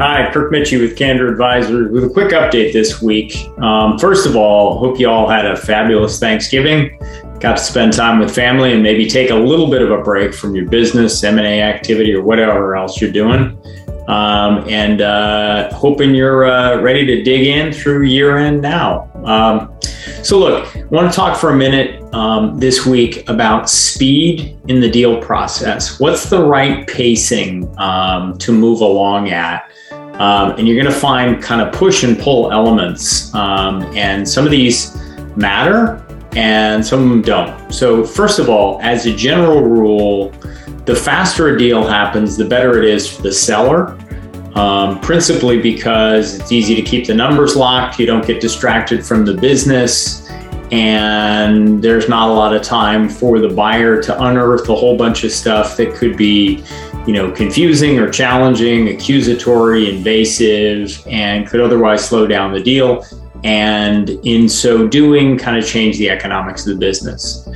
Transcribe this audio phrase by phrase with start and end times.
[0.00, 3.36] Hi, Kirk Mitchie with Candor Advisors with a quick update this week.
[3.58, 6.98] Um, first of all, hope you all had a fabulous Thanksgiving.
[7.38, 10.32] Got to spend time with family and maybe take a little bit of a break
[10.32, 13.58] from your business, M&A activity, or whatever else you're doing.
[14.08, 19.10] Um, and uh, hoping you're uh, ready to dig in through year end now.
[19.24, 19.72] Um,
[20.22, 24.80] so, look, I want to talk for a minute um, this week about speed in
[24.80, 26.00] the deal process.
[26.00, 29.70] What's the right pacing um, to move along at?
[29.92, 33.34] Um, and you're going to find kind of push and pull elements.
[33.34, 34.94] Um, and some of these
[35.36, 36.04] matter
[36.36, 37.72] and some of them don't.
[37.72, 40.32] So, first of all, as a general rule,
[40.90, 43.96] the faster a deal happens, the better it is for the seller.
[44.56, 49.24] Um, principally because it's easy to keep the numbers locked, you don't get distracted from
[49.24, 50.28] the business,
[50.72, 55.22] and there's not a lot of time for the buyer to unearth a whole bunch
[55.22, 56.64] of stuff that could be
[57.06, 63.06] you know, confusing or challenging, accusatory, invasive, and could otherwise slow down the deal.
[63.44, 67.48] And in so doing, kind of change the economics of the business.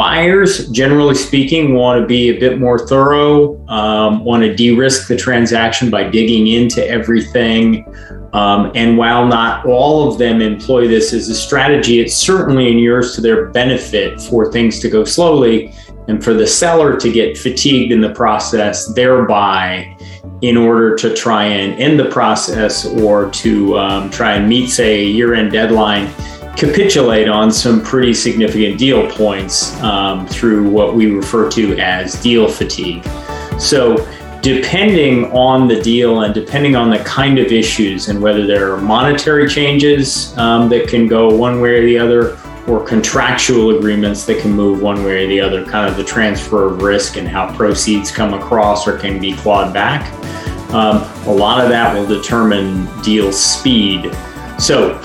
[0.00, 5.08] Buyers, generally speaking, want to be a bit more thorough, um, want to de risk
[5.08, 7.84] the transaction by digging into everything.
[8.32, 13.14] Um, and while not all of them employ this as a strategy, it certainly inures
[13.16, 15.74] to their benefit for things to go slowly
[16.08, 19.94] and for the seller to get fatigued in the process, thereby
[20.40, 25.00] in order to try and end the process or to um, try and meet, say,
[25.00, 26.06] a year end deadline,
[26.56, 32.48] capitulate on some pretty significant deal points um, through what we refer to as deal
[32.48, 33.04] fatigue.
[33.58, 34.06] So,
[34.42, 38.80] depending on the deal and depending on the kind of issues and whether there are
[38.80, 44.40] monetary changes um, that can go one way or the other, or contractual agreements that
[44.40, 47.54] can move one way or the other, kind of the transfer of risk and how
[47.54, 50.12] proceeds come across or can be clawed back.
[50.72, 54.14] Um, a lot of that will determine deal speed.
[54.58, 55.00] So,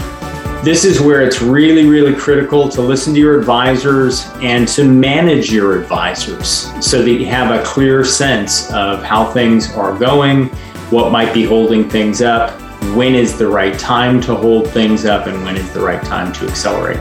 [0.66, 5.53] this is where it's really, really critical to listen to your advisors and to manage
[5.53, 10.48] your advisors so that you have a clear sense of how things are going,
[10.90, 12.59] what might be holding things up,
[12.96, 16.34] when is the right time to hold things up and when is the right time
[16.34, 16.98] to accelerate.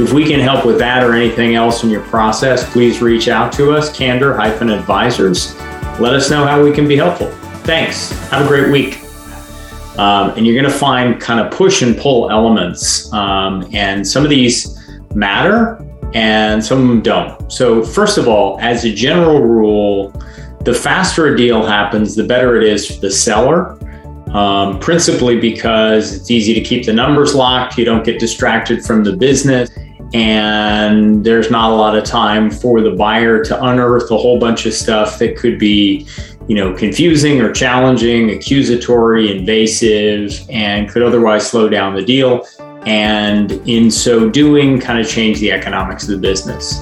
[0.00, 3.52] If we can help with that or anything else in your process, please reach out
[3.54, 5.54] to us, Candor Advisors.
[6.00, 7.30] Let us know how we can be helpful.
[7.64, 8.10] Thanks.
[8.30, 9.01] Have a great week.
[9.98, 13.12] Um, and you're going to find kind of push and pull elements.
[13.12, 14.78] Um, and some of these
[15.14, 17.52] matter and some of them don't.
[17.52, 20.12] So, first of all, as a general rule,
[20.60, 23.78] the faster a deal happens, the better it is for the seller
[24.32, 27.76] um, principally because it's easy to keep the numbers locked.
[27.76, 29.70] You don't get distracted from the business.
[30.14, 34.66] And there's not a lot of time for the buyer to unearth a whole bunch
[34.66, 36.06] of stuff that could be,
[36.48, 42.46] you know, confusing or challenging, accusatory, invasive, and could otherwise slow down the deal.
[42.84, 46.80] And in so doing, kind of change the economics of the business.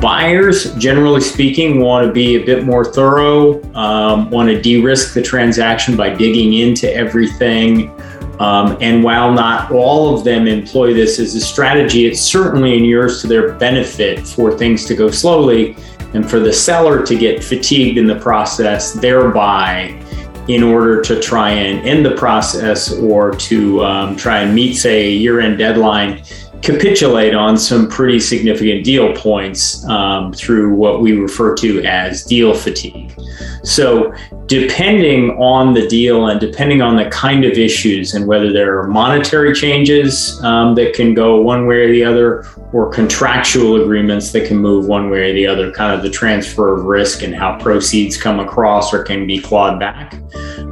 [0.00, 5.14] Buyers, generally speaking, want to be a bit more thorough, um, want to de risk
[5.14, 7.90] the transaction by digging into everything.
[8.38, 13.22] Um, and while not all of them employ this as a strategy, it certainly inures
[13.22, 15.74] to their benefit for things to go slowly
[16.14, 20.00] and for the seller to get fatigued in the process, thereby
[20.48, 25.06] in order to try and end the process or to um, try and meet, say,
[25.06, 26.22] a year end deadline
[26.62, 32.54] capitulate on some pretty significant deal points um, through what we refer to as deal
[32.54, 33.18] fatigue.
[33.62, 34.14] So,
[34.46, 38.86] depending on the deal and depending on the kind of issues and whether there are
[38.86, 44.46] monetary changes um, that can go one way or the other, or contractual agreements that
[44.46, 47.58] can move one way or the other, kind of the transfer of risk and how
[47.58, 50.14] proceeds come across or can be clawed back.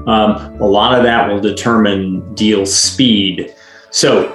[0.07, 3.55] Um, a lot of that will determine deal speed.
[3.91, 4.35] So,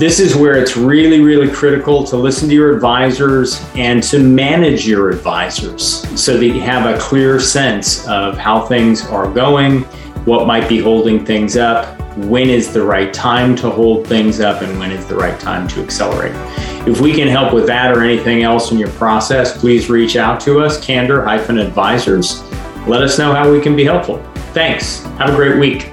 [0.00, 4.88] this is where it's really, really critical to listen to your advisors and to manage
[4.88, 9.82] your advisors so that you have a clear sense of how things are going,
[10.24, 14.62] what might be holding things up, when is the right time to hold things up,
[14.62, 16.32] and when is the right time to accelerate.
[16.88, 20.40] If we can help with that or anything else in your process, please reach out
[20.40, 22.42] to us, Candor Advisors.
[22.86, 24.16] Let us know how we can be helpful.
[24.54, 25.02] Thanks.
[25.18, 25.92] Have a great week.